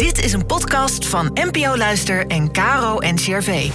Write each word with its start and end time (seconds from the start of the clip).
Dit 0.00 0.24
is 0.24 0.32
een 0.32 0.46
podcast 0.46 1.06
van 1.06 1.30
NPO 1.34 1.76
Luister 1.76 2.26
en 2.26 2.52
Caro 2.52 2.98
NCRV. 2.98 3.70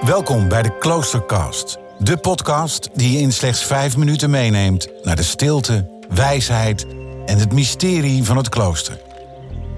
Welkom 0.00 0.48
bij 0.48 0.62
de 0.62 0.78
Kloostercast. 0.78 1.78
De 1.98 2.16
podcast 2.16 2.88
die 2.94 3.12
je 3.12 3.18
in 3.18 3.32
slechts 3.32 3.64
vijf 3.64 3.96
minuten 3.96 4.30
meeneemt 4.30 4.88
naar 5.02 5.16
de 5.16 5.22
stilte, 5.22 5.90
wijsheid 6.08 6.86
en 7.26 7.38
het 7.38 7.52
mysterie 7.52 8.24
van 8.24 8.36
het 8.36 8.48
klooster. 8.48 8.98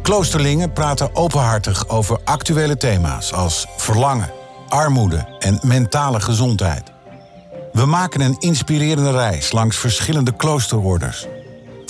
Kloosterlingen 0.03 0.73
praten 0.73 1.15
openhartig 1.17 1.89
over 1.89 2.19
actuele 2.25 2.77
thema's 2.77 3.33
als 3.33 3.67
verlangen, 3.77 4.31
armoede 4.69 5.37
en 5.39 5.59
mentale 5.63 6.21
gezondheid. 6.21 6.93
We 7.73 7.87
maken 7.87 8.21
een 8.21 8.37
inspirerende 8.39 9.11
reis 9.11 9.53
langs 9.53 9.77
verschillende 9.77 10.37
kloosterorders. 10.37 11.27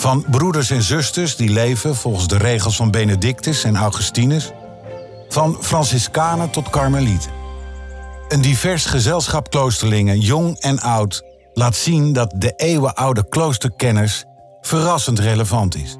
Van 0.02 0.24
broeders 0.30 0.70
en 0.70 0.82
zusters 0.82 1.36
die 1.36 1.50
leven 1.50 1.96
volgens 1.96 2.28
de 2.28 2.36
regels 2.36 2.76
van 2.76 2.90
Benedictus 2.90 3.64
en 3.64 3.76
Augustinus. 3.76 4.50
Van 5.28 5.56
Franciscanen 5.60 6.50
tot 6.50 6.70
Karmelieten. 6.70 7.30
Een 8.28 8.40
divers 8.40 8.84
gezelschap 8.84 9.50
kloosterlingen, 9.50 10.20
jong 10.20 10.58
en 10.58 10.80
oud, 10.80 11.22
laat 11.52 11.76
zien 11.76 12.12
dat 12.12 12.34
de 12.36 12.52
eeuwenoude 12.56 13.28
kloosterkennis 13.28 14.24
verrassend 14.60 15.18
relevant 15.18 15.76
is. 15.76 15.96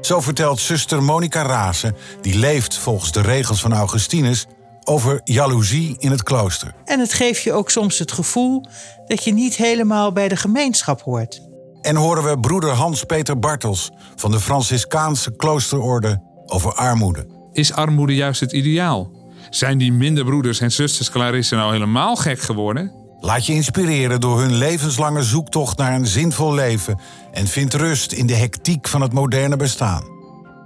Zo 0.00 0.20
vertelt 0.20 0.60
zuster 0.60 1.02
Monica 1.02 1.42
Rase, 1.42 1.94
die 2.20 2.38
leeft 2.38 2.78
volgens 2.78 3.12
de 3.12 3.20
regels 3.20 3.60
van 3.60 3.72
Augustinus, 3.72 4.46
over 4.84 5.20
jaloezie 5.24 5.96
in 5.98 6.10
het 6.10 6.22
klooster. 6.22 6.74
En 6.84 7.00
het 7.00 7.12
geeft 7.12 7.42
je 7.42 7.52
ook 7.52 7.70
soms 7.70 7.98
het 7.98 8.12
gevoel 8.12 8.64
dat 9.06 9.24
je 9.24 9.32
niet 9.32 9.56
helemaal 9.56 10.12
bij 10.12 10.28
de 10.28 10.36
gemeenschap 10.36 11.02
hoort. 11.02 11.49
En 11.82 11.96
horen 11.96 12.24
we 12.24 12.40
broeder 12.40 12.70
Hans-Peter 12.70 13.38
Bartels 13.38 13.90
van 14.16 14.30
de 14.30 14.40
Franciscaanse 14.40 15.36
kloosterorde 15.36 16.22
over 16.46 16.72
armoede. 16.72 17.26
Is 17.52 17.72
armoede 17.72 18.14
juist 18.14 18.40
het 18.40 18.52
ideaal? 18.52 19.10
Zijn 19.50 19.78
die 19.78 19.92
minder 19.92 20.24
broeders 20.24 20.60
en 20.60 20.72
zusters 20.72 21.10
Clarisse 21.10 21.54
nou 21.54 21.72
helemaal 21.72 22.16
gek 22.16 22.40
geworden? 22.40 22.92
Laat 23.20 23.46
je 23.46 23.52
inspireren 23.52 24.20
door 24.20 24.40
hun 24.40 24.54
levenslange 24.54 25.22
zoektocht 25.22 25.78
naar 25.78 25.94
een 25.94 26.06
zinvol 26.06 26.54
leven 26.54 27.00
en 27.32 27.46
vind 27.46 27.74
rust 27.74 28.12
in 28.12 28.26
de 28.26 28.36
hectiek 28.36 28.88
van 28.88 29.00
het 29.00 29.12
moderne 29.12 29.56
bestaan. 29.56 30.04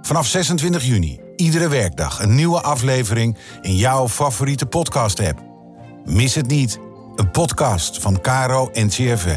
Vanaf 0.01 0.27
26 0.27 0.83
juni, 0.83 1.19
iedere 1.35 1.67
werkdag, 1.67 2.21
een 2.21 2.35
nieuwe 2.35 2.61
aflevering 2.61 3.37
in 3.61 3.75
jouw 3.75 4.09
favoriete 4.09 4.65
podcast-app. 4.65 5.43
Mis 6.05 6.35
het 6.35 6.47
niet, 6.47 6.79
een 7.15 7.31
podcast 7.31 8.01
van 8.01 8.21
Caro 8.21 8.69
en 8.73 8.89
CRV. 8.89 9.35